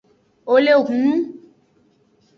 [0.49, 1.21] Wole hunun.